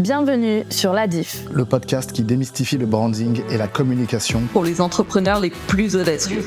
Bienvenue 0.00 0.64
sur 0.70 0.94
La 0.94 1.06
Diff, 1.06 1.44
le 1.52 1.66
podcast 1.66 2.12
qui 2.12 2.22
démystifie 2.22 2.78
le 2.78 2.86
branding 2.86 3.42
et 3.50 3.58
la 3.58 3.68
communication 3.68 4.40
pour 4.50 4.64
les 4.64 4.80
entrepreneurs 4.80 5.40
les 5.40 5.50
plus 5.50 5.94
audacieux. 5.94 6.42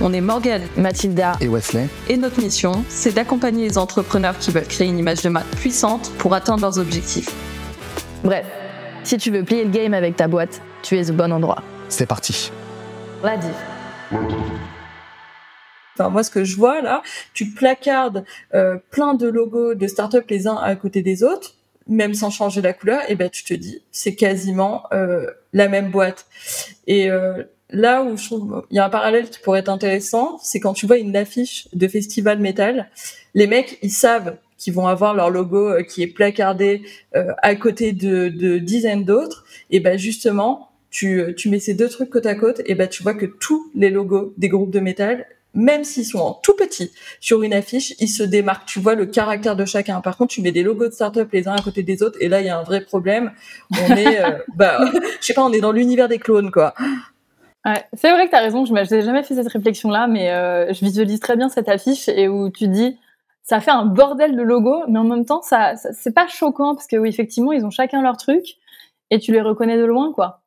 On 0.00 0.12
est 0.12 0.20
Morgane, 0.20 0.62
Mathilda 0.76 1.32
et 1.40 1.48
Wesley. 1.48 1.88
Et 2.08 2.16
notre 2.16 2.40
mission, 2.40 2.84
c'est 2.88 3.12
d'accompagner 3.12 3.66
les 3.66 3.76
entrepreneurs 3.76 4.38
qui 4.38 4.52
veulent 4.52 4.68
créer 4.68 4.86
une 4.86 5.00
image 5.00 5.20
de 5.22 5.30
marque 5.30 5.52
puissante 5.56 6.12
pour 6.18 6.32
atteindre 6.32 6.60
leurs 6.60 6.78
objectifs. 6.78 7.34
Bref, 8.22 8.46
si 9.02 9.18
tu 9.18 9.32
veux 9.32 9.42
plier 9.42 9.64
le 9.64 9.70
game 9.70 9.92
avec 9.92 10.14
ta 10.14 10.28
boîte, 10.28 10.62
tu 10.84 10.96
es 10.96 11.10
au 11.10 11.14
bon 11.14 11.32
endroit. 11.32 11.64
C'est 11.88 12.06
parti. 12.06 12.52
La 13.24 13.36
Diff. 13.36 13.50
Enfin, 15.98 16.08
moi, 16.08 16.22
ce 16.22 16.30
que 16.30 16.44
je 16.44 16.56
vois 16.56 16.82
là, 16.82 17.02
tu 17.34 17.46
placardes 17.46 18.24
euh, 18.54 18.76
plein 18.92 19.14
de 19.14 19.26
logos 19.26 19.74
de 19.74 19.88
startups 19.88 20.18
les 20.30 20.46
uns 20.46 20.56
à 20.56 20.76
côté 20.76 21.02
des 21.02 21.24
autres 21.24 21.55
même 21.86 22.14
sans 22.14 22.30
changer 22.30 22.60
la 22.62 22.72
couleur, 22.72 23.00
et 23.08 23.14
ben 23.14 23.30
tu 23.30 23.44
te 23.44 23.54
dis 23.54 23.82
c'est 23.92 24.14
quasiment 24.14 24.84
euh, 24.92 25.26
la 25.52 25.68
même 25.68 25.90
boîte. 25.90 26.26
Et 26.86 27.10
euh, 27.10 27.44
là 27.70 28.02
où 28.02 28.16
je 28.16 28.24
trouve 28.24 28.64
il 28.70 28.76
y 28.76 28.78
a 28.78 28.84
un 28.84 28.90
parallèle 28.90 29.28
qui 29.30 29.38
pourrait 29.40 29.60
être 29.60 29.68
intéressant, 29.68 30.38
c'est 30.42 30.60
quand 30.60 30.72
tu 30.72 30.86
vois 30.86 30.98
une 30.98 31.16
affiche 31.16 31.68
de 31.72 31.88
festival 31.88 32.38
métal, 32.38 32.90
les 33.34 33.46
mecs 33.46 33.78
ils 33.82 33.90
savent 33.90 34.36
qu'ils 34.58 34.72
vont 34.72 34.86
avoir 34.86 35.14
leur 35.14 35.30
logo 35.30 35.68
euh, 35.68 35.82
qui 35.82 36.02
est 36.02 36.06
placardé 36.08 36.82
à 37.12 37.54
côté 37.54 37.92
de, 37.92 38.28
de 38.28 38.58
dizaines 38.58 39.04
d'autres, 39.04 39.44
et 39.70 39.80
ben 39.80 39.98
justement 39.98 40.70
tu, 40.90 41.34
tu 41.36 41.50
mets 41.50 41.60
ces 41.60 41.74
deux 41.74 41.88
trucs 41.88 42.10
côte 42.10 42.26
à 42.26 42.34
côte, 42.34 42.62
et 42.66 42.74
ben 42.74 42.88
tu 42.88 43.02
vois 43.02 43.14
que 43.14 43.26
tous 43.26 43.70
les 43.74 43.90
logos 43.90 44.32
des 44.38 44.48
groupes 44.48 44.70
de 44.70 44.80
métal 44.80 45.26
même 45.56 45.82
s'ils 45.84 46.04
sont 46.04 46.18
en 46.18 46.32
tout 46.34 46.54
petit 46.54 46.92
sur 47.18 47.42
une 47.42 47.52
affiche, 47.52 47.94
ils 47.98 48.08
se 48.08 48.22
démarquent. 48.22 48.66
Tu 48.66 48.78
vois 48.78 48.94
le 48.94 49.06
caractère 49.06 49.56
de 49.56 49.64
chacun. 49.64 50.00
Par 50.00 50.16
contre, 50.16 50.32
tu 50.34 50.42
mets 50.42 50.52
des 50.52 50.62
logos 50.62 50.88
de 50.88 50.92
start-up 50.92 51.28
les 51.32 51.48
uns 51.48 51.54
à 51.54 51.62
côté 51.62 51.82
des 51.82 52.02
autres, 52.02 52.18
et 52.20 52.28
là, 52.28 52.40
il 52.40 52.46
y 52.46 52.50
a 52.50 52.58
un 52.58 52.62
vrai 52.62 52.82
problème. 52.82 53.32
On 53.72 53.96
est, 53.96 54.22
euh, 54.22 54.38
bah, 54.54 54.78
je 55.20 55.26
sais 55.26 55.34
pas, 55.34 55.44
on 55.44 55.52
est 55.52 55.60
dans 55.60 55.72
l'univers 55.72 56.08
des 56.08 56.18
clones, 56.18 56.50
quoi. 56.50 56.74
Ouais, 57.64 57.84
c'est 57.94 58.12
vrai 58.12 58.26
que 58.26 58.30
tu 58.30 58.36
as 58.36 58.40
raison, 58.40 58.64
je 58.64 58.72
n'ai 58.72 59.02
jamais 59.02 59.24
fait 59.24 59.34
cette 59.34 59.48
réflexion-là, 59.48 60.06
mais 60.06 60.30
euh, 60.30 60.72
je 60.72 60.84
visualise 60.84 61.18
très 61.18 61.36
bien 61.36 61.48
cette 61.48 61.68
affiche 61.68 62.08
et 62.08 62.28
où 62.28 62.48
tu 62.48 62.68
dis, 62.68 62.96
ça 63.42 63.60
fait 63.60 63.72
un 63.72 63.86
bordel 63.86 64.36
de 64.36 64.42
logos, 64.42 64.84
mais 64.88 64.98
en 64.98 65.04
même 65.04 65.24
temps, 65.24 65.42
ça, 65.42 65.74
c'est 65.76 66.14
pas 66.14 66.28
choquant 66.28 66.74
parce 66.74 66.86
que 66.86 66.96
oui, 66.96 67.08
effectivement, 67.08 67.52
ils 67.52 67.64
ont 67.64 67.70
chacun 67.70 68.02
leur 68.02 68.18
truc 68.18 68.44
et 69.10 69.18
tu 69.18 69.32
les 69.32 69.40
reconnais 69.40 69.78
de 69.78 69.84
loin, 69.84 70.12
quoi. 70.12 70.42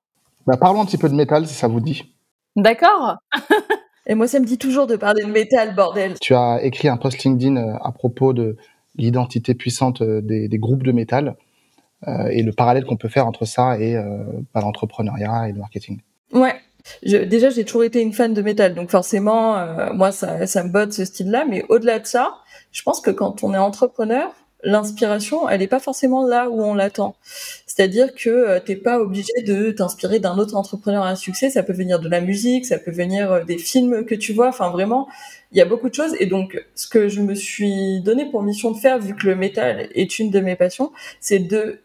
Bah, 0.47 0.55
parlons 0.57 0.81
un 0.81 0.85
petit 0.85 0.97
peu 0.97 1.09
de 1.09 1.15
métal 1.15 1.45
si 1.45 1.53
ça 1.53 1.67
vous 1.67 1.81
dit. 1.81 2.13
D'accord. 2.55 3.17
Et 4.07 4.15
moi, 4.15 4.27
ça 4.27 4.39
me 4.39 4.45
dit 4.45 4.57
toujours 4.57 4.87
de 4.87 4.95
parler 4.95 5.23
de 5.23 5.29
métal, 5.29 5.75
bordel. 5.75 6.15
Tu 6.19 6.33
as 6.33 6.59
écrit 6.63 6.87
un 6.87 6.97
post 6.97 7.23
LinkedIn 7.23 7.57
euh, 7.57 7.73
à 7.81 7.91
propos 7.91 8.33
de 8.33 8.57
l'identité 8.95 9.53
puissante 9.53 10.01
euh, 10.01 10.21
des, 10.21 10.49
groupes 10.57 10.83
de 10.83 10.91
métal 10.91 11.35
euh, 12.07 12.27
et 12.27 12.43
le 12.43 12.51
parallèle 12.51 12.85
qu'on 12.85 12.97
peut 12.97 13.09
faire 13.09 13.27
entre 13.27 13.45
ça 13.45 13.79
et 13.79 13.95
bah, 14.53 14.61
l'entrepreneuriat 14.61 15.49
et 15.49 15.51
le 15.51 15.59
marketing. 15.59 15.99
Ouais. 16.33 16.55
déjà, 17.03 17.49
j'ai 17.49 17.65
toujours 17.65 17.83
été 17.83 18.01
une 18.01 18.13
fan 18.13 18.33
de 18.33 18.41
métal, 18.41 18.73
donc 18.73 18.89
forcément, 18.89 19.57
moi, 19.93 20.11
ça, 20.11 20.47
ça 20.47 20.63
me 20.63 20.69
botte 20.69 20.93
ce 20.93 21.05
style-là. 21.05 21.45
Mais 21.49 21.65
au-delà 21.69 21.99
de 21.99 22.05
ça, 22.05 22.35
je 22.71 22.81
pense 22.83 23.01
que 23.01 23.11
quand 23.11 23.43
on 23.43 23.53
est 23.53 23.57
entrepreneur, 23.57 24.33
l'inspiration, 24.63 25.47
elle 25.49 25.59
n'est 25.59 25.67
pas 25.67 25.79
forcément 25.79 26.25
là 26.25 26.49
où 26.49 26.61
on 26.61 26.73
l'attend. 26.73 27.15
C'est-à-dire 27.79 28.13
que 28.13 28.29
euh, 28.29 28.59
t'es 28.59 28.75
pas 28.75 28.99
obligé 28.99 29.31
de 29.47 29.71
t'inspirer 29.71 30.19
d'un 30.19 30.37
autre 30.37 30.57
entrepreneur 30.57 31.05
à 31.05 31.15
succès. 31.15 31.49
Ça 31.49 31.63
peut 31.63 31.71
venir 31.71 32.01
de 32.01 32.09
la 32.09 32.19
musique, 32.19 32.65
ça 32.65 32.77
peut 32.77 32.91
venir 32.91 33.31
euh, 33.31 33.43
des 33.45 33.57
films 33.57 34.03
que 34.03 34.15
tu 34.15 34.33
vois. 34.33 34.49
Enfin, 34.49 34.69
vraiment, 34.69 35.07
il 35.53 35.59
y 35.59 35.61
a 35.61 35.65
beaucoup 35.65 35.87
de 35.87 35.95
choses. 35.95 36.13
Et 36.19 36.25
donc, 36.25 36.61
ce 36.75 36.89
que 36.89 37.07
je 37.07 37.21
me 37.21 37.35
suis 37.35 38.01
donné 38.01 38.29
pour 38.29 38.43
mission 38.43 38.71
de 38.71 38.77
faire, 38.77 38.99
vu 38.99 39.15
que 39.15 39.25
le 39.25 39.35
métal 39.35 39.87
est 39.95 40.19
une 40.19 40.29
de 40.29 40.41
mes 40.41 40.57
passions, 40.57 40.91
c'est 41.21 41.39
de 41.39 41.79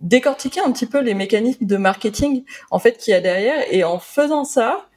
décortiquer 0.00 0.58
un 0.58 0.72
petit 0.72 0.86
peu 0.86 1.00
les 1.02 1.14
mécanismes 1.14 1.66
de 1.66 1.76
marketing 1.76 2.42
en 2.72 2.80
fait 2.80 2.96
qu'il 2.96 3.12
y 3.12 3.14
a 3.14 3.20
derrière. 3.20 3.62
Et 3.70 3.84
en 3.84 4.00
faisant 4.00 4.42
ça, 4.42 4.88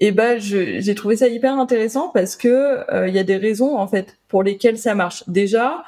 et 0.00 0.06
eh 0.06 0.12
ben 0.12 0.40
j'ai 0.40 0.94
trouvé 0.94 1.16
ça 1.16 1.28
hyper 1.28 1.58
intéressant 1.58 2.08
parce 2.08 2.36
que 2.36 2.90
euh, 2.92 3.06
il 3.06 3.14
y 3.14 3.18
a 3.18 3.22
des 3.22 3.36
raisons 3.36 3.76
en 3.76 3.86
fait 3.86 4.16
pour 4.28 4.42
lesquelles 4.42 4.78
ça 4.78 4.94
marche. 4.94 5.24
Déjà, 5.28 5.84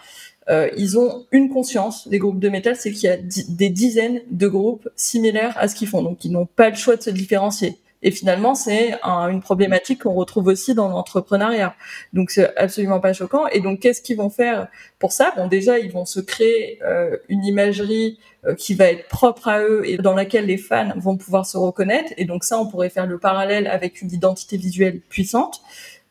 euh, 0.48 0.68
ils 0.76 0.98
ont 0.98 1.26
une 1.32 1.48
conscience, 1.48 2.06
les 2.10 2.18
groupes 2.18 2.38
de 2.38 2.48
métal, 2.48 2.76
c'est 2.76 2.92
qu'il 2.92 3.04
y 3.04 3.12
a 3.12 3.16
des 3.16 3.70
dizaines 3.70 4.20
de 4.30 4.48
groupes 4.48 4.88
similaires 4.96 5.56
à 5.58 5.68
ce 5.68 5.74
qu'ils 5.74 5.88
font, 5.88 6.02
donc 6.02 6.24
ils 6.24 6.32
n'ont 6.32 6.46
pas 6.46 6.70
le 6.70 6.76
choix 6.76 6.96
de 6.96 7.02
se 7.02 7.10
différencier. 7.10 7.78
Et 8.02 8.10
finalement, 8.10 8.54
c'est 8.54 8.94
une 9.02 9.40
problématique 9.40 10.02
qu'on 10.02 10.12
retrouve 10.12 10.48
aussi 10.48 10.74
dans 10.74 10.88
l'entrepreneuriat. 10.88 11.74
Donc, 12.12 12.30
c'est 12.30 12.56
absolument 12.56 13.00
pas 13.00 13.12
choquant. 13.12 13.46
Et 13.48 13.60
donc, 13.60 13.80
qu'est-ce 13.80 14.02
qu'ils 14.02 14.18
vont 14.18 14.30
faire 14.30 14.68
pour 14.98 15.12
ça? 15.12 15.32
Bon, 15.36 15.48
déjà, 15.48 15.78
ils 15.78 15.90
vont 15.90 16.04
se 16.04 16.20
créer 16.20 16.78
euh, 16.84 17.16
une 17.28 17.44
imagerie 17.44 18.18
euh, 18.44 18.54
qui 18.54 18.74
va 18.74 18.92
être 18.92 19.08
propre 19.08 19.48
à 19.48 19.62
eux 19.62 19.82
et 19.86 19.96
dans 19.96 20.14
laquelle 20.14 20.46
les 20.46 20.58
fans 20.58 20.92
vont 20.96 21.16
pouvoir 21.16 21.46
se 21.46 21.56
reconnaître. 21.56 22.12
Et 22.16 22.26
donc, 22.26 22.44
ça, 22.44 22.60
on 22.60 22.66
pourrait 22.66 22.90
faire 22.90 23.06
le 23.06 23.18
parallèle 23.18 23.66
avec 23.66 24.02
une 24.02 24.12
identité 24.12 24.56
visuelle 24.56 25.00
puissante, 25.00 25.62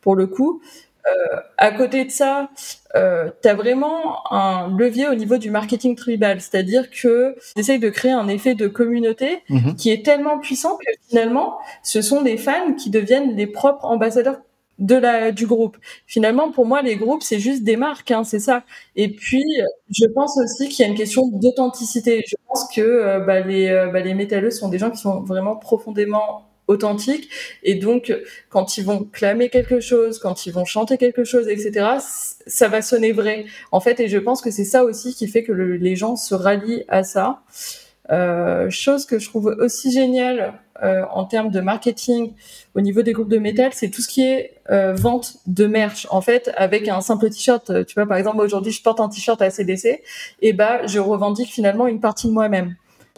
pour 0.01 0.15
le 0.15 0.27
coup. 0.27 0.61
Euh, 1.07 1.39
à 1.57 1.71
côté 1.71 2.05
de 2.05 2.11
ça, 2.11 2.49
euh, 2.95 3.29
tu 3.41 3.47
as 3.47 3.53
vraiment 3.53 4.31
un 4.33 4.75
levier 4.75 5.07
au 5.07 5.15
niveau 5.15 5.37
du 5.37 5.51
marketing 5.51 5.95
tribal, 5.95 6.41
c'est-à-dire 6.41 6.89
que 6.89 7.35
tu 7.55 7.79
de 7.79 7.89
créer 7.89 8.11
un 8.11 8.27
effet 8.27 8.55
de 8.55 8.67
communauté 8.67 9.43
mhm. 9.49 9.75
qui 9.75 9.91
est 9.91 10.03
tellement 10.03 10.39
puissant 10.39 10.77
que 10.77 10.85
finalement, 11.07 11.57
ce 11.83 12.01
sont 12.01 12.21
des 12.21 12.37
fans 12.37 12.73
qui 12.73 12.89
deviennent 12.89 13.35
les 13.35 13.47
propres 13.47 13.85
ambassadeurs 13.85 14.37
de 14.79 14.95
la 14.95 15.31
du 15.31 15.47
groupe. 15.47 15.77
Finalement, 16.05 16.51
pour 16.51 16.65
moi, 16.65 16.81
les 16.81 16.97
groupes, 16.97 17.23
c'est 17.23 17.39
juste 17.39 17.63
des 17.63 17.77
marques, 17.77 18.11
hein, 18.11 18.23
c'est 18.23 18.39
ça. 18.39 18.63
Et 18.95 19.09
puis, 19.09 19.43
je 19.89 20.05
pense 20.13 20.37
aussi 20.37 20.69
qu'il 20.69 20.83
y 20.83 20.87
a 20.87 20.91
une 20.91 20.97
question 20.97 21.27
d'authenticité. 21.27 22.23
Je 22.27 22.35
pense 22.47 22.67
que 22.73 22.81
euh, 22.81 23.19
bah, 23.19 23.39
les, 23.41 23.69
euh, 23.69 23.87
bah, 23.87 24.01
les 24.01 24.13
métalleux 24.13 24.51
sont 24.51 24.69
des 24.69 24.77
gens 24.77 24.91
qui 24.91 24.97
sont 24.97 25.21
vraiment 25.21 25.55
profondément 25.55 26.44
authentique. 26.67 27.29
Et 27.63 27.75
donc, 27.75 28.13
quand 28.49 28.77
ils 28.77 28.85
vont 28.85 29.03
clamer 29.03 29.49
quelque 29.49 29.79
chose, 29.79 30.19
quand 30.19 30.45
ils 30.45 30.53
vont 30.53 30.65
chanter 30.65 30.97
quelque 30.97 31.23
chose, 31.23 31.47
etc., 31.47 31.97
ça 32.47 32.67
va 32.67 32.81
sonner 32.81 33.11
vrai, 33.11 33.45
en 33.71 33.79
fait. 33.79 33.99
Et 33.99 34.07
je 34.07 34.17
pense 34.17 34.41
que 34.41 34.51
c'est 34.51 34.65
ça 34.65 34.83
aussi 34.83 35.13
qui 35.13 35.27
fait 35.27 35.43
que 35.43 35.51
les 35.51 35.95
gens 35.95 36.15
se 36.15 36.35
rallient 36.35 36.85
à 36.87 37.03
ça. 37.03 37.41
Euh, 38.11 38.69
chose 38.69 39.05
que 39.05 39.17
je 39.17 39.27
trouve 39.27 39.55
aussi 39.59 39.91
géniale 39.91 40.53
euh, 40.83 41.03
en 41.11 41.25
termes 41.25 41.49
de 41.49 41.59
marketing 41.59 42.33
au 42.75 42.81
niveau 42.81 43.01
des 43.01 43.13
groupes 43.13 43.29
de 43.29 43.39
métal, 43.39 43.71
c'est 43.73 43.89
tout 43.89 44.01
ce 44.01 44.07
qui 44.07 44.21
est 44.21 44.57
euh, 44.69 44.93
vente 44.93 45.37
de 45.47 45.65
merch. 45.65 46.05
En 46.11 46.21
fait, 46.21 46.51
avec 46.55 46.87
un 46.87 47.01
simple 47.01 47.29
t-shirt, 47.29 47.85
tu 47.85 47.93
vois, 47.95 48.05
par 48.05 48.17
exemple, 48.17 48.41
aujourd'hui, 48.41 48.71
je 48.71 48.83
porte 48.83 48.99
un 48.99 49.09
t-shirt 49.09 49.41
à 49.41 49.49
CDC, 49.49 50.03
et 50.41 50.53
bah, 50.53 50.85
je 50.85 50.99
revendique 50.99 51.49
finalement 51.49 51.87
une 51.87 51.99
partie 51.99 52.27
de 52.27 52.33
moi-même. 52.33 52.75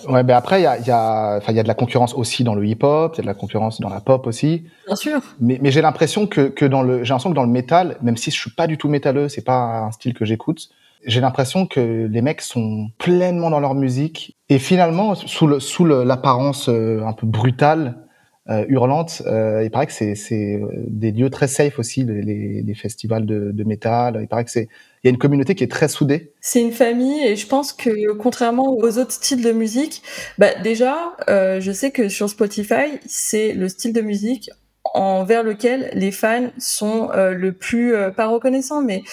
Ouais, 0.07 0.23
ben 0.23 0.35
après, 0.35 0.59
il 0.59 0.63
y 0.63 0.67
a, 0.67 0.77
y, 0.77 0.91
a, 0.91 1.39
y 1.51 1.59
a 1.59 1.63
de 1.63 1.67
la 1.67 1.73
concurrence 1.73 2.13
aussi 2.13 2.43
dans 2.43 2.53
le 2.53 2.65
hip-hop, 2.65 3.15
il 3.15 3.17
y 3.17 3.21
a 3.21 3.23
de 3.23 3.27
la 3.27 3.33
concurrence 3.33 3.81
dans 3.81 3.89
la 3.89 3.99
pop 3.99 4.27
aussi. 4.27 4.65
Bien 4.85 4.95
sûr. 4.95 5.21
Mais, 5.39 5.57
mais 5.61 5.71
j'ai 5.71 5.81
l'impression 5.81 6.27
que, 6.27 6.49
que 6.49 6.65
dans 6.65 6.83
le, 6.83 7.03
j'ai 7.03 7.09
l'impression 7.09 7.31
que 7.31 7.35
dans 7.35 7.43
le 7.43 7.49
métal, 7.49 7.97
même 8.03 8.15
si 8.15 8.29
je 8.29 8.39
suis 8.39 8.51
pas 8.51 8.67
du 8.67 8.77
tout 8.77 8.89
métalleux, 8.89 9.27
c'est 9.27 9.43
pas 9.43 9.85
un 9.85 9.91
style 9.91 10.13
que 10.13 10.23
j'écoute, 10.23 10.69
j'ai 11.05 11.21
l'impression 11.21 11.65
que 11.65 12.07
les 12.09 12.21
mecs 12.21 12.41
sont 12.41 12.89
pleinement 12.99 13.49
dans 13.49 13.59
leur 13.59 13.73
musique 13.73 14.37
et 14.49 14.59
finalement, 14.59 15.15
sous 15.15 15.47
le, 15.47 15.59
sous 15.59 15.85
l'apparence 15.85 16.69
euh, 16.69 17.01
un 17.03 17.13
peu 17.13 17.25
brutale, 17.25 17.97
euh, 18.49 18.65
hurlante, 18.69 19.23
euh, 19.25 19.63
il 19.63 19.71
paraît 19.71 19.87
que 19.87 19.91
c'est, 19.91 20.15
c'est 20.15 20.61
des 20.87 21.11
lieux 21.11 21.29
très 21.29 21.47
safe 21.47 21.79
aussi, 21.79 22.05
les, 22.05 22.61
les, 22.61 22.73
festivals 22.75 23.25
de, 23.25 23.51
de 23.51 23.63
métal. 23.65 24.19
Il 24.21 24.27
paraît 24.27 24.45
que 24.45 24.51
c'est 24.51 24.69
une 25.09 25.17
communauté 25.17 25.55
qui 25.55 25.63
est 25.63 25.71
très 25.71 25.87
soudée. 25.87 26.33
C'est 26.41 26.61
une 26.61 26.71
famille 26.71 27.25
et 27.25 27.35
je 27.35 27.47
pense 27.47 27.73
que 27.73 28.13
contrairement 28.13 28.75
aux 28.77 28.97
autres 28.97 29.11
styles 29.11 29.43
de 29.43 29.51
musique, 29.51 30.01
bah 30.37 30.53
déjà, 30.63 31.15
euh, 31.29 31.59
je 31.59 31.71
sais 31.71 31.91
que 31.91 32.09
sur 32.09 32.29
Spotify, 32.29 32.99
c'est 33.05 33.53
le 33.53 33.69
style 33.69 33.93
de 33.93 34.01
musique 34.01 34.49
envers 34.93 35.43
lequel 35.43 35.91
les 35.93 36.11
fans 36.11 36.49
sont 36.57 37.11
euh, 37.11 37.33
le 37.33 37.51
plus 37.51 37.93
euh, 37.93 38.09
pas 38.09 38.27
reconnaissants, 38.27 38.81
mais 38.81 39.03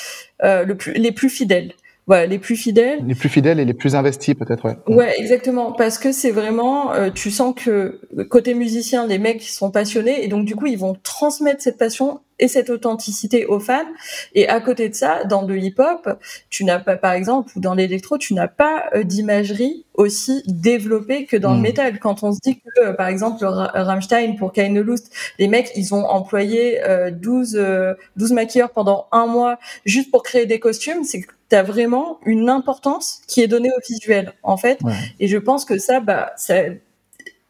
les 0.42 1.12
plus 1.12 1.30
fidèles 1.30 1.72
voilà, 2.06 2.26
les 2.26 2.38
plus 2.38 2.56
fidèles. 2.56 3.00
Les 3.06 3.14
plus 3.14 3.30
fidèles 3.30 3.58
et 3.60 3.64
les 3.64 3.72
plus 3.72 3.94
investis, 3.94 4.34
peut-être, 4.34 4.66
ouais. 4.66 4.76
Ouais, 4.94 5.14
exactement. 5.18 5.72
Parce 5.72 5.96
que 5.96 6.12
c'est 6.12 6.32
vraiment, 6.32 6.92
euh, 6.92 7.10
tu 7.10 7.30
sens 7.30 7.54
que 7.56 7.98
côté 8.28 8.52
musicien, 8.52 9.06
les 9.06 9.18
mecs 9.18 9.42
sont 9.42 9.70
passionnés 9.70 10.22
et 10.22 10.28
donc 10.28 10.44
du 10.44 10.54
coup, 10.54 10.66
ils 10.66 10.78
vont 10.78 10.96
transmettre 11.02 11.62
cette 11.62 11.78
passion 11.78 12.20
et 12.38 12.48
cette 12.48 12.68
authenticité 12.68 13.46
aux 13.46 13.60
fans. 13.60 13.86
Et 14.34 14.48
à 14.48 14.60
côté 14.60 14.90
de 14.90 14.94
ça, 14.94 15.24
dans 15.24 15.46
le 15.46 15.56
hip-hop, 15.56 16.18
tu 16.50 16.64
n'as 16.64 16.78
pas, 16.78 16.96
par 16.96 17.12
exemple, 17.12 17.52
ou 17.56 17.60
dans 17.60 17.74
l'électro, 17.74 18.18
tu 18.18 18.34
n'as 18.34 18.48
pas 18.48 18.84
euh, 18.94 19.02
d'imagerie 19.02 19.86
aussi 19.94 20.42
développée 20.46 21.24
que 21.24 21.38
dans 21.38 21.52
le 21.52 21.60
hmm. 21.60 21.62
métal. 21.62 21.98
Quand 22.00 22.22
on 22.22 22.32
se 22.32 22.40
dit 22.42 22.56
que, 22.56 22.82
euh, 22.82 22.92
par 22.92 23.06
exemple, 23.06 23.42
Rammstein 23.46 24.36
pour 24.36 24.52
Keine 24.52 24.78
Lust, 24.78 25.10
les 25.38 25.48
mecs, 25.48 25.70
ils 25.74 25.94
ont 25.94 26.04
employé 26.04 26.80
12, 27.12 27.58
12 28.16 28.32
maquilleurs 28.32 28.72
pendant 28.72 29.06
un 29.10 29.26
mois 29.26 29.58
juste 29.86 30.10
pour 30.10 30.22
créer 30.22 30.44
des 30.44 30.58
costumes, 30.58 31.04
c'est 31.04 31.22
tu 31.54 31.58
as 31.58 31.62
vraiment 31.62 32.18
une 32.26 32.48
importance 32.48 33.22
qui 33.28 33.40
est 33.40 33.46
donnée 33.46 33.70
au 33.70 33.80
visuel, 33.88 34.32
en 34.42 34.56
fait. 34.56 34.80
Et 35.20 35.28
je 35.28 35.38
pense 35.38 35.64
que 35.64 35.78
ça, 35.78 36.00
bah, 36.00 36.32
ça, 36.36 36.56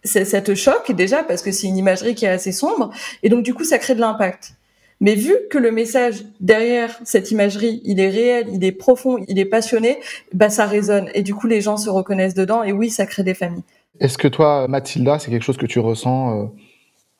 ça, 0.04 0.42
te 0.42 0.54
choque 0.54 0.92
déjà 0.92 1.22
parce 1.22 1.40
que 1.40 1.50
c'est 1.52 1.66
une 1.66 1.78
imagerie 1.78 2.14
qui 2.14 2.26
est 2.26 2.28
assez 2.28 2.52
sombre. 2.52 2.90
Et 3.22 3.30
donc, 3.30 3.42
du 3.42 3.54
coup, 3.54 3.64
ça 3.64 3.78
crée 3.78 3.94
de 3.94 4.00
l'impact. 4.00 4.56
Mais 5.00 5.14
vu 5.14 5.34
que 5.50 5.56
le 5.56 5.72
message 5.72 6.24
derrière 6.40 6.98
cette 7.04 7.30
imagerie, 7.30 7.80
il 7.84 7.98
est 7.98 8.10
réel, 8.10 8.46
il 8.52 8.62
est 8.62 8.72
profond, 8.72 9.18
il 9.26 9.38
est 9.38 9.44
passionné, 9.46 9.98
bah 10.32 10.50
ça 10.50 10.66
résonne 10.66 11.10
et 11.14 11.22
du 11.22 11.34
coup 11.34 11.48
les 11.48 11.60
gens 11.60 11.76
se 11.76 11.90
reconnaissent 11.90 12.34
dedans 12.34 12.62
et 12.62 12.72
oui, 12.72 12.90
ça 12.90 13.04
crée 13.04 13.24
des 13.24 13.34
familles. 13.34 13.64
Est-ce 13.98 14.16
que 14.16 14.28
toi, 14.28 14.68
Mathilda, 14.68 15.18
c'est 15.18 15.32
quelque 15.32 15.42
chose 15.42 15.56
que 15.56 15.66
tu 15.66 15.80
ressens 15.80 16.44
euh, 16.44 16.46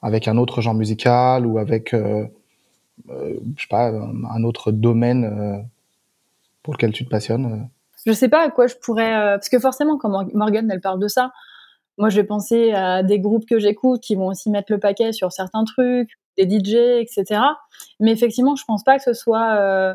avec 0.03 0.29
un 0.29 0.39
autre 0.39 0.61
genre 0.61 0.75
musical 0.75 1.47
ou 1.47 1.59
avec, 1.59 1.93
euh, 1.95 2.25
euh, 3.11 3.35
je 3.57 3.63
sais 3.63 3.69
pas, 3.69 3.89
un 3.89 4.45
autre 4.45 4.71
domaine 4.71 5.25
euh, 5.25 5.59
pour 6.65 6.75
lequel 6.75 6.91
tu 6.93 7.05
te 7.05 7.11
passionnes 7.11 7.69
Je 8.05 8.13
sais 8.13 8.29
pas 8.29 8.43
à 8.45 8.51
quoi 8.51 8.67
je 8.67 8.75
pourrais, 8.83 9.15
euh, 9.15 9.37
parce 9.37 9.49
que 9.49 9.61
forcément, 9.61 9.97
quand 9.99 10.09
Mor- 10.09 10.27
Morgane 10.35 10.69
elle 10.71 10.81
parle 10.81 10.99
de 10.99 11.07
ça, 11.09 11.31
moi 11.97 12.09
je 12.09 12.17
vais 12.17 12.27
penser 12.27 12.73
à 12.73 13.05
des 13.05 13.21
groupes 13.21 13.47
que 13.47 13.61
j'écoute 13.61 14.01
qui 14.01 14.17
vont 14.17 14.27
aussi 14.27 14.51
mettre 14.51 14.73
le 14.73 14.81
paquet 14.81 15.13
sur 15.13 15.31
certains 15.31 15.63
trucs, 15.65 16.11
des 16.37 16.49
DJ, 16.49 16.75
etc. 17.01 17.41
Mais 18.01 18.11
effectivement, 18.11 18.57
je 18.57 18.65
pense 18.65 18.83
pas 18.83 18.97
que 18.97 19.05
ce 19.05 19.13
soit 19.13 19.55
euh, 19.61 19.95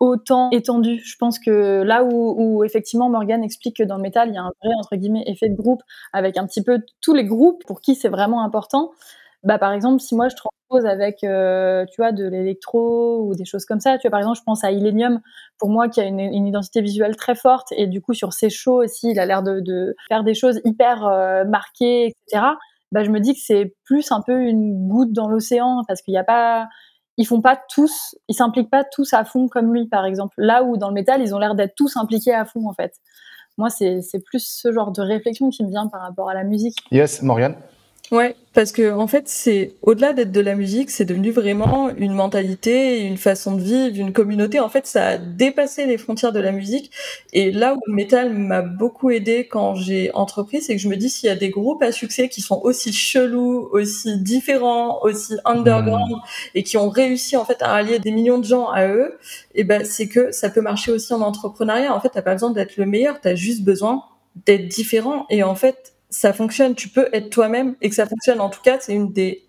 autant 0.00 0.50
étendu. 0.50 1.00
Je 1.04 1.14
pense 1.16 1.38
que 1.38 1.82
là 1.82 2.02
où, 2.02 2.64
effectivement 2.64 3.08
Morgane 3.08 3.44
explique 3.44 3.76
que 3.76 3.84
dans 3.84 3.96
le 3.96 4.02
métal, 4.02 4.30
il 4.30 4.34
y 4.34 4.38
a 4.38 4.42
un 4.42 4.50
vrai 4.60 5.22
effet 5.26 5.48
de 5.48 5.54
groupe 5.54 5.82
avec 6.12 6.36
un 6.36 6.46
petit 6.46 6.62
peu 6.62 6.80
tous 7.00 7.14
les 7.14 7.24
groupes 7.24 7.64
pour 7.66 7.80
qui 7.80 7.94
c'est 7.94 8.08
vraiment 8.08 8.42
important. 8.42 8.90
Bah 9.44 9.58
par 9.58 9.72
exemple, 9.72 10.00
si 10.00 10.14
moi 10.14 10.28
je 10.28 10.36
transpose 10.36 10.86
avec 10.86 11.24
euh, 11.24 11.84
tu 11.86 12.00
vois 12.00 12.12
de 12.12 12.24
l'électro 12.24 13.22
ou 13.26 13.34
des 13.34 13.44
choses 13.44 13.64
comme 13.64 13.80
ça, 13.80 13.98
tu 13.98 14.02
vois 14.02 14.10
par 14.10 14.20
exemple, 14.20 14.38
je 14.38 14.44
pense 14.44 14.62
à 14.62 14.70
Illenium 14.70 15.20
pour 15.58 15.68
moi 15.68 15.88
qui 15.88 16.00
a 16.00 16.04
une, 16.04 16.20
identité 16.20 16.80
visuelle 16.80 17.16
très 17.16 17.34
forte 17.34 17.68
et 17.72 17.86
du 17.88 18.00
coup 18.00 18.14
sur 18.14 18.32
ses 18.32 18.50
shows 18.50 18.84
aussi, 18.84 19.10
il 19.10 19.18
a 19.18 19.26
l'air 19.26 19.42
de, 19.42 19.96
faire 20.08 20.22
des 20.22 20.34
choses 20.34 20.60
hyper 20.64 21.06
euh, 21.06 21.44
marquées, 21.44 22.12
etc. 22.28 22.44
Bah 22.92 23.02
je 23.02 23.10
me 23.10 23.20
dis 23.20 23.34
que 23.34 23.40
c'est 23.42 23.74
plus 23.84 24.12
un 24.12 24.20
peu 24.20 24.38
une 24.42 24.88
goutte 24.88 25.12
dans 25.12 25.28
l'océan 25.28 25.82
parce 25.88 26.02
qu'il 26.02 26.12
n'y 26.12 26.18
a 26.18 26.24
pas 26.24 26.68
ils 27.18 27.26
font 27.26 27.40
pas 27.40 27.60
tous, 27.68 28.16
ils 28.28 28.34
s'impliquent 28.34 28.70
pas 28.70 28.84
tous 28.84 29.12
à 29.12 29.24
fond 29.24 29.48
comme 29.48 29.72
lui, 29.72 29.86
par 29.86 30.06
exemple. 30.06 30.34
Là 30.38 30.62
où 30.62 30.76
dans 30.76 30.88
le 30.88 30.94
métal, 30.94 31.20
ils 31.20 31.34
ont 31.34 31.38
l'air 31.38 31.54
d'être 31.54 31.74
tous 31.74 31.96
impliqués 31.96 32.32
à 32.32 32.44
fond, 32.44 32.66
en 32.66 32.72
fait. 32.72 32.94
Moi, 33.58 33.68
c'est 33.68 34.00
c'est 34.00 34.20
plus 34.20 34.44
ce 34.44 34.72
genre 34.72 34.92
de 34.92 35.02
réflexion 35.02 35.50
qui 35.50 35.62
me 35.62 35.68
vient 35.68 35.86
par 35.88 36.00
rapport 36.00 36.30
à 36.30 36.34
la 36.34 36.42
musique. 36.42 36.78
Yes, 36.90 37.22
Morgane? 37.22 37.56
Ouais, 38.10 38.36
parce 38.52 38.72
que 38.72 38.92
en 38.92 39.06
fait, 39.06 39.26
c'est 39.26 39.76
au-delà 39.80 40.12
d'être 40.12 40.32
de 40.32 40.40
la 40.42 40.54
musique, 40.54 40.90
c'est 40.90 41.06
devenu 41.06 41.30
vraiment 41.30 41.88
une 41.96 42.12
mentalité, 42.12 42.98
une 43.00 43.16
façon 43.16 43.54
de 43.56 43.62
vivre, 43.62 43.96
une 43.98 44.12
communauté. 44.12 44.60
En 44.60 44.68
fait, 44.68 44.86
ça 44.86 45.06
a 45.06 45.16
dépassé 45.18 45.86
les 45.86 45.96
frontières 45.96 46.32
de 46.32 46.40
la 46.40 46.52
musique. 46.52 46.90
Et 47.32 47.50
là 47.52 47.74
où 47.74 47.78
le 47.86 47.94
métal 47.94 48.34
m'a 48.34 48.60
beaucoup 48.60 49.10
aidé 49.10 49.46
quand 49.48 49.76
j'ai 49.76 50.12
entrepris, 50.12 50.60
c'est 50.60 50.76
que 50.76 50.82
je 50.82 50.88
me 50.88 50.96
dis 50.96 51.08
s'il 51.08 51.28
y 51.28 51.30
a 51.30 51.36
des 51.36 51.48
groupes 51.48 51.82
à 51.82 51.90
succès 51.90 52.28
qui 52.28 52.42
sont 52.42 52.60
aussi 52.62 52.92
chelous, 52.92 53.68
aussi 53.72 54.18
différents, 54.20 55.00
aussi 55.02 55.36
underground 55.46 56.12
et 56.54 56.64
qui 56.64 56.76
ont 56.76 56.90
réussi 56.90 57.36
en 57.38 57.46
fait 57.46 57.62
à 57.62 57.68
rallier 57.68 57.98
des 57.98 58.10
millions 58.10 58.38
de 58.38 58.44
gens 58.44 58.68
à 58.68 58.88
eux, 58.88 59.16
et 59.54 59.64
ben 59.64 59.86
c'est 59.86 60.08
que 60.08 60.32
ça 60.32 60.50
peut 60.50 60.60
marcher 60.60 60.92
aussi 60.92 61.14
en 61.14 61.22
entrepreneuriat. 61.22 61.94
En 61.94 62.00
fait, 62.00 62.10
t'as 62.10 62.22
pas 62.22 62.32
besoin 62.32 62.50
d'être 62.50 62.76
le 62.76 62.84
meilleur, 62.84 63.20
t'as 63.22 63.36
juste 63.36 63.62
besoin 63.64 64.02
d'être 64.46 64.68
différent. 64.68 65.24
Et 65.30 65.42
en 65.42 65.54
fait, 65.54 65.91
ça 66.12 66.32
fonctionne. 66.32 66.74
Tu 66.74 66.88
peux 66.88 67.08
être 67.12 67.30
toi-même 67.30 67.74
et 67.80 67.88
que 67.88 67.94
ça 67.94 68.06
fonctionne. 68.06 68.40
En 68.40 68.50
tout 68.50 68.60
cas, 68.62 68.78
c'est 68.80 68.94
une 68.94 69.12
des 69.12 69.42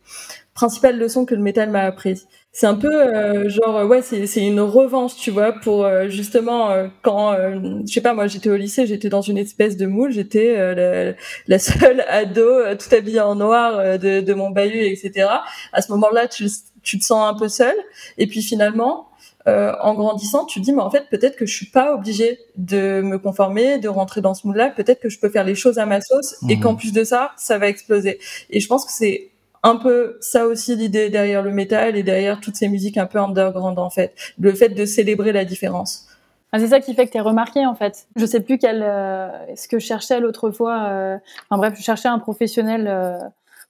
principales 0.53 0.97
leçons 0.97 1.25
que 1.25 1.35
le 1.35 1.41
métal 1.41 1.69
m'a 1.69 1.81
appris. 1.81 2.23
C'est 2.51 2.67
un 2.67 2.75
peu 2.75 2.93
euh, 2.93 3.49
genre 3.49 3.83
ouais, 3.87 4.03
c'est 4.03 4.41
une 4.41 4.59
revanche, 4.59 5.15
tu 5.15 5.31
vois, 5.31 5.53
pour 5.53 5.85
euh, 5.85 6.07
justement 6.07 6.69
euh, 6.69 6.87
quand 7.01 7.33
euh, 7.33 7.79
je 7.87 7.91
sais 7.91 8.01
pas 8.01 8.13
moi, 8.13 8.27
j'étais 8.27 8.51
au 8.51 8.55
lycée, 8.55 8.85
j'étais 8.85 9.09
dans 9.09 9.21
une 9.21 9.39
espèce 9.39 9.75
de 9.75 9.87
moule, 9.87 10.11
j'étais 10.11 10.55
euh, 10.55 10.75
la, 10.75 11.15
la 11.47 11.59
seule 11.59 12.01
ado 12.07 12.41
euh, 12.41 12.75
tout 12.75 12.93
habillée 12.93 13.21
en 13.21 13.33
noir 13.35 13.97
de, 13.97 14.21
de 14.21 14.33
mon 14.35 14.51
bahut, 14.51 14.85
etc. 14.85 15.27
À 15.71 15.81
ce 15.81 15.91
moment-là, 15.93 16.27
tu 16.27 16.47
tu 16.83 16.99
te 16.99 17.05
sens 17.05 17.27
un 17.27 17.33
peu 17.33 17.47
seul. 17.47 17.75
Et 18.17 18.27
puis 18.27 18.43
finalement, 18.43 19.07
euh, 19.47 19.73
en 19.81 19.93
grandissant, 19.93 20.45
tu 20.45 20.59
te 20.59 20.65
dis, 20.65 20.71
mais 20.73 20.81
en 20.81 20.89
fait, 20.89 21.09
peut-être 21.09 21.35
que 21.35 21.45
je 21.45 21.53
suis 21.55 21.65
pas 21.65 21.93
obligée 21.93 22.39
de 22.55 23.01
me 23.01 23.17
conformer, 23.17 23.77
de 23.77 23.89
rentrer 23.89 24.21
dans 24.21 24.33
ce 24.33 24.47
moule-là. 24.47 24.69
Peut-être 24.69 24.99
que 25.01 25.09
je 25.09 25.19
peux 25.19 25.29
faire 25.29 25.43
les 25.43 25.55
choses 25.55 25.77
à 25.79 25.85
ma 25.85 25.99
sauce 26.01 26.35
et 26.49 26.55
Mhm. 26.55 26.61
qu'en 26.61 26.75
plus 26.75 26.93
de 26.93 27.03
ça, 27.03 27.31
ça 27.37 27.57
va 27.57 27.67
exploser. 27.67 28.19
Et 28.49 28.59
je 28.59 28.67
pense 28.67 28.85
que 28.85 28.91
c'est 28.91 29.29
un 29.63 29.75
peu 29.77 30.17
ça 30.21 30.45
aussi 30.45 30.75
l'idée 30.75 31.09
derrière 31.09 31.41
le 31.41 31.51
métal 31.51 31.95
et 31.95 32.03
derrière 32.03 32.39
toutes 32.41 32.55
ces 32.55 32.67
musiques 32.69 32.97
un 32.97 33.05
peu 33.05 33.19
underground, 33.19 33.79
en 33.79 33.89
fait. 33.89 34.13
Le 34.39 34.53
fait 34.53 34.69
de 34.69 34.85
célébrer 34.85 35.31
la 35.31 35.45
différence. 35.45 36.07
Ah, 36.51 36.59
c'est 36.59 36.67
ça 36.67 36.79
qui 36.79 36.93
fait 36.93 37.07
que 37.07 37.11
t'es 37.13 37.19
remarqué, 37.19 37.65
en 37.65 37.73
fait. 37.75 38.07
Je 38.15 38.25
sais 38.25 38.39
plus 38.41 38.57
quel, 38.59 38.83
euh, 38.83 39.29
ce 39.55 39.67
que 39.67 39.79
je 39.79 39.85
cherchais 39.85 40.19
l'autre 40.19 40.51
fois. 40.51 40.87
euh, 40.89 41.17
Enfin 41.49 41.57
bref, 41.57 41.73
je 41.77 41.81
cherchais 41.81 42.07
un 42.09 42.19
professionnel 42.19 42.87
euh, 42.87 43.17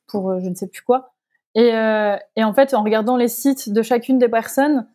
pour 0.07 0.31
euh, 0.31 0.39
je 0.43 0.49
ne 0.49 0.55
sais 0.55 0.67
plus 0.67 0.81
quoi. 0.81 1.13
Et, 1.55 1.73
euh, 1.73 2.15
et 2.35 2.43
en 2.43 2.53
fait, 2.53 2.73
en 2.73 2.83
regardant 2.83 3.15
les 3.15 3.27
sites 3.27 3.71
de 3.71 3.81
chacune 3.83 4.17
des 4.19 4.27
personnes, 4.27 4.87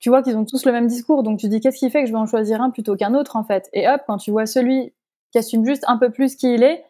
tu 0.00 0.08
vois 0.08 0.22
qu'ils 0.22 0.36
ont 0.36 0.44
tous 0.44 0.64
le 0.66 0.72
même 0.72 0.86
discours. 0.86 1.22
Donc 1.22 1.38
tu 1.38 1.48
dis 1.48 1.60
qu'est-ce 1.60 1.78
qui 1.78 1.90
fait 1.90 2.02
que 2.02 2.06
je 2.08 2.12
vais 2.12 2.18
en 2.18 2.26
choisir 2.26 2.60
un 2.62 2.70
plutôt 2.70 2.96
qu'un 2.96 3.14
autre 3.14 3.36
en 3.36 3.44
fait? 3.44 3.68
Et 3.72 3.88
hop, 3.88 4.00
quand 4.06 4.16
tu 4.18 4.30
vois 4.30 4.46
celui 4.46 4.92
qui 5.32 5.38
assume 5.38 5.64
juste 5.64 5.84
un 5.86 5.98
peu 5.98 6.10
plus 6.10 6.36
qui 6.36 6.54
il 6.54 6.62
est, 6.62 6.84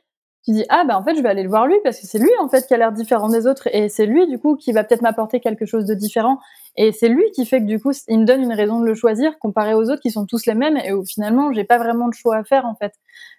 tu 0.45 0.53
dis 0.53 0.65
ah 0.71 0.85
bah 0.87 0.97
en 0.97 1.05
fait 1.05 1.15
je 1.15 1.23
vais 1.23 1.29
aller 1.29 1.43
le 1.43 1.51
voir 1.51 1.67
lui 1.67 1.77
parce 1.85 2.01
que 2.01 2.07
c'est 2.07 2.19
lui 2.19 2.31
en 2.41 2.49
fait 2.49 2.67
qui 2.67 2.73
a 2.73 2.79
l'air 2.79 2.93
différent 2.93 3.29
des 3.29 3.47
autres 3.47 3.69
et 3.75 3.89
c'est 3.91 4.07
lui 4.07 4.27
du 4.27 4.39
coup 4.39 4.57
qui 4.57 4.73
va 4.73 4.85
peut-être 4.85 5.03
m'apporter 5.03 5.39
quelque 5.41 5.67
chose 5.67 5.85
de 5.85 5.93
différent 5.95 6.39
et 6.77 6.93
c'est 6.93 7.09
lui 7.09 7.25
qui 7.33 7.45
fait 7.45 7.61
que 7.61 7.67
du 7.67 7.79
coup 7.79 7.93
il 8.09 8.21
me 8.21 8.25
donne 8.25 8.41
une 8.43 8.53
raison 8.53 8.81
de 8.81 8.87
le 8.87 8.95
choisir 8.95 9.39
comparé 9.39 9.75
aux 9.75 9.91
autres 9.91 10.01
qui 10.01 10.11
sont 10.11 10.25
tous 10.25 10.47
les 10.47 10.55
mêmes 10.55 10.79
et 10.79 10.93
où 10.93 11.05
finalement 11.05 11.53
j'ai 11.53 11.65
pas 11.65 11.77
vraiment 11.77 12.09
de 12.09 12.15
choix 12.15 12.37
à 12.39 12.45
faire 12.45 12.65
en 12.65 12.75
fait. 12.75 12.95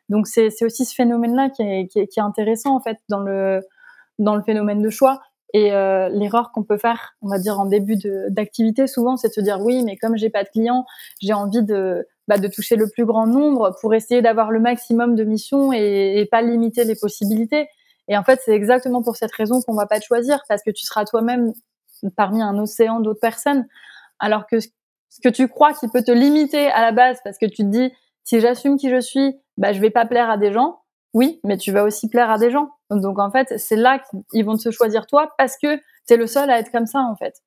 Donc 0.09 0.27
c'est 0.27 0.49
aussi 0.63 0.85
ce 0.85 0.93
phénomène 0.93 1.35
là 1.35 1.49
qui 1.49 1.63
est, 1.63 1.87
qui 1.87 1.99
est 1.99 2.07
qui 2.07 2.19
est 2.19 2.23
intéressant 2.23 2.75
en 2.75 2.81
fait 2.81 2.97
dans 3.09 3.19
le 3.21 3.61
dans 4.19 4.35
le 4.35 4.43
phénomène 4.43 4.81
de 4.83 4.89
choix. 4.89 5.21
Et 5.53 5.73
euh, 5.73 6.09
l'erreur 6.09 6.51
qu'on 6.51 6.63
peut 6.63 6.77
faire, 6.77 7.15
on 7.21 7.27
va 7.27 7.37
dire 7.37 7.59
en 7.59 7.65
début 7.65 7.97
d'activité, 8.29 8.87
souvent, 8.87 9.17
c'est 9.17 9.27
de 9.29 9.33
se 9.33 9.41
dire 9.41 9.59
oui, 9.59 9.83
mais 9.83 9.97
comme 9.97 10.15
j'ai 10.15 10.29
pas 10.29 10.43
de 10.43 10.49
clients, 10.49 10.85
j'ai 11.21 11.33
envie 11.33 11.61
de, 11.61 12.07
bah, 12.27 12.37
de 12.37 12.47
toucher 12.47 12.77
le 12.77 12.87
plus 12.89 13.05
grand 13.05 13.27
nombre 13.27 13.75
pour 13.81 13.93
essayer 13.93 14.21
d'avoir 14.21 14.51
le 14.51 14.61
maximum 14.61 15.15
de 15.15 15.25
missions 15.25 15.73
et, 15.73 16.27
pas 16.31 16.41
limiter 16.41 16.85
les 16.85 16.95
possibilités. 16.95 17.67
Et 18.07 18.17
en 18.17 18.23
fait, 18.23 18.39
c'est 18.45 18.53
exactement 18.53 19.03
pour 19.03 19.17
cette 19.17 19.33
raison 19.33 19.61
qu'on 19.61 19.73
va 19.73 19.87
pas 19.87 19.99
te 19.99 20.05
choisir, 20.05 20.41
parce 20.47 20.63
que 20.63 20.71
tu 20.71 20.83
seras 20.85 21.03
toi-même 21.03 21.53
parmi 22.15 22.41
un 22.41 22.57
océan 22.57 22.99
d'autres 22.99 23.19
personnes, 23.19 23.67
alors 24.19 24.47
que 24.47 24.59
ce 24.59 24.69
que 25.21 25.29
tu 25.29 25.47
crois 25.49 25.73
qui 25.73 25.87
peut 25.89 26.03
te 26.03 26.11
limiter 26.11 26.67
à 26.67 26.81
la 26.81 26.91
base, 26.93 27.19
parce 27.23 27.37
que 27.37 27.45
tu 27.45 27.63
te 27.63 27.69
dis 27.69 27.91
si 28.23 28.39
j'assume 28.39 28.77
qui 28.77 28.89
je 28.89 29.01
suis, 29.01 29.35
bah, 29.57 29.73
je 29.73 29.81
vais 29.81 29.89
pas 29.89 30.05
plaire 30.05 30.29
à 30.29 30.37
des 30.37 30.51
gens. 30.53 30.80
Oui, 31.13 31.39
mais 31.43 31.57
tu 31.57 31.71
vas 31.71 31.83
aussi 31.83 32.09
plaire 32.09 32.29
à 32.29 32.37
des 32.37 32.51
gens. 32.51 32.69
Donc 32.89 33.19
en 33.19 33.31
fait, 33.31 33.57
c'est 33.57 33.75
là 33.75 33.99
qu'ils 34.31 34.45
vont 34.45 34.57
te 34.57 34.71
choisir 34.71 35.05
toi 35.07 35.31
parce 35.37 35.57
que 35.57 35.79
t'es 36.07 36.17
le 36.17 36.27
seul 36.27 36.49
à 36.49 36.59
être 36.59 36.71
comme 36.71 36.85
ça 36.85 36.99
en 36.99 37.15
fait. 37.15 37.41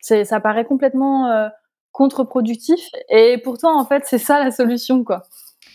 C'est, 0.00 0.24
ça 0.24 0.40
paraît 0.40 0.64
complètement 0.66 1.26
euh, 1.30 1.48
contre-productif 1.92 2.80
et 3.08 3.38
pourtant 3.42 3.78
en 3.80 3.86
fait 3.86 4.02
c'est 4.06 4.18
ça 4.18 4.38
la 4.42 4.50
solution 4.50 5.02
quoi. 5.04 5.22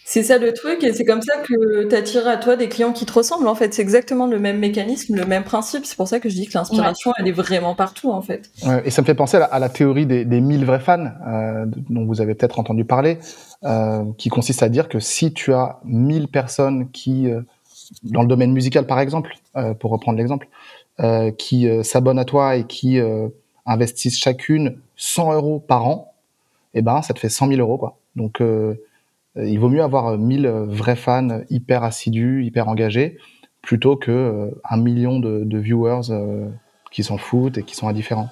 C'est 0.03 0.23
ça 0.23 0.37
le 0.37 0.51
truc, 0.53 0.83
et 0.83 0.93
c'est 0.93 1.05
comme 1.05 1.21
ça 1.21 1.37
que 1.37 1.83
t'attires 1.85 2.27
à 2.27 2.37
toi 2.37 2.55
des 2.55 2.67
clients 2.67 2.91
qui 2.91 3.05
te 3.05 3.13
ressemblent, 3.13 3.47
en 3.47 3.55
fait. 3.55 3.73
C'est 3.73 3.81
exactement 3.81 4.27
le 4.27 4.39
même 4.39 4.57
mécanisme, 4.59 5.15
le 5.15 5.25
même 5.25 5.43
principe. 5.43 5.85
C'est 5.85 5.95
pour 5.95 6.07
ça 6.07 6.19
que 6.19 6.27
je 6.27 6.35
dis 6.35 6.47
que 6.47 6.57
l'inspiration, 6.57 7.13
elle 7.17 7.27
est 7.27 7.33
vraiment 7.33 7.75
partout, 7.75 8.11
en 8.11 8.21
fait. 8.21 8.49
Ouais, 8.65 8.81
et 8.83 8.89
ça 8.89 9.01
me 9.01 9.05
fait 9.05 9.15
penser 9.15 9.37
à 9.37 9.41
la, 9.41 9.45
à 9.45 9.59
la 9.59 9.69
théorie 9.69 10.05
des, 10.05 10.25
des 10.25 10.41
1000 10.41 10.65
vrais 10.65 10.79
fans, 10.79 11.11
euh, 11.27 11.65
dont 11.89 12.05
vous 12.05 12.19
avez 12.19 12.35
peut-être 12.35 12.59
entendu 12.59 12.83
parler, 12.83 13.19
euh, 13.63 14.03
qui 14.17 14.29
consiste 14.29 14.63
à 14.63 14.69
dire 14.69 14.89
que 14.89 14.99
si 14.99 15.31
tu 15.33 15.53
as 15.53 15.79
1000 15.85 16.27
personnes 16.27 16.89
qui, 16.91 17.29
euh, 17.29 17.41
dans 18.03 18.21
le 18.21 18.27
domaine 18.27 18.51
musical 18.51 18.85
par 18.85 18.99
exemple, 18.99 19.33
euh, 19.55 19.73
pour 19.73 19.91
reprendre 19.91 20.17
l'exemple, 20.17 20.47
euh, 20.99 21.31
qui 21.31 21.69
euh, 21.69 21.83
s'abonnent 21.83 22.19
à 22.19 22.25
toi 22.25 22.55
et 22.55 22.65
qui 22.65 22.99
euh, 22.99 23.27
investissent 23.65 24.19
chacune 24.19 24.77
100 24.97 25.33
euros 25.33 25.59
par 25.59 25.85
an, 25.85 26.13
eh 26.73 26.81
ben 26.81 27.01
ça 27.01 27.13
te 27.13 27.19
fait 27.19 27.29
100 27.29 27.47
000 27.47 27.59
euros 27.59 27.77
quoi. 27.77 27.97
Donc 28.15 28.41
euh, 28.41 28.75
il 29.35 29.59
vaut 29.59 29.69
mieux 29.69 29.83
avoir 29.83 30.17
1000 30.17 30.47
vrais 30.67 30.95
fans 30.95 31.41
hyper 31.49 31.83
assidus, 31.83 32.43
hyper 32.45 32.67
engagés, 32.67 33.17
plutôt 33.61 33.95
que 33.95 34.11
euh, 34.11 34.51
un 34.69 34.77
million 34.77 35.19
de, 35.19 35.43
de 35.43 35.57
viewers 35.57 36.09
euh, 36.09 36.49
qui 36.91 37.03
s'en 37.03 37.17
foutent 37.17 37.57
et 37.57 37.63
qui 37.63 37.75
sont 37.75 37.87
indifférents. 37.87 38.29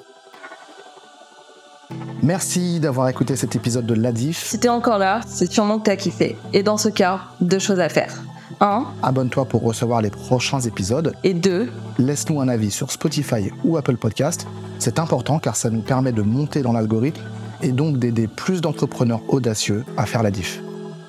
Merci 2.21 2.79
d'avoir 2.79 3.07
écouté 3.09 3.35
cet 3.35 3.55
épisode 3.55 3.85
de 3.85 3.93
l'Adif. 3.93 4.43
Si 4.43 4.59
t'es 4.59 4.69
encore 4.69 4.99
là, 4.99 5.21
c'est 5.25 5.51
sûrement 5.51 5.79
que 5.79 5.85
t'as 5.85 5.95
kiffé. 5.95 6.35
Et 6.53 6.61
dans 6.61 6.77
ce 6.77 6.89
cas, 6.89 7.21
deux 7.41 7.59
choses 7.59 7.79
à 7.79 7.89
faire. 7.89 8.21
Un, 8.61 8.85
Abonne-toi 9.01 9.45
pour 9.45 9.63
recevoir 9.63 10.01
les 10.01 10.09
prochains 10.09 10.59
épisodes. 10.59 11.13
et 11.23 11.33
deux, 11.33 11.69
Laisse-nous 11.97 12.41
un 12.41 12.47
avis 12.47 12.71
sur 12.71 12.91
Spotify 12.91 13.51
ou 13.63 13.77
Apple 13.77 13.97
Podcast. 13.97 14.47
C'est 14.79 14.99
important 14.99 15.39
car 15.39 15.55
ça 15.55 15.69
nous 15.69 15.81
permet 15.81 16.11
de 16.11 16.21
monter 16.21 16.61
dans 16.61 16.73
l'algorithme 16.73 17.21
et 17.61 17.71
donc 17.71 17.97
d'aider 17.97 18.27
plus 18.27 18.61
d'entrepreneurs 18.61 19.21
audacieux 19.27 19.83
à 19.97 20.05
faire 20.05 20.23
la 20.23 20.31
diff. 20.31 20.61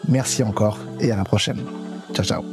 Merci 0.09 0.43
encore 0.43 0.79
et 1.01 1.13
à 1.13 1.17
la 1.17 1.25
prochaine. 1.25 1.61
Ciao 2.15 2.25
ciao. 2.25 2.45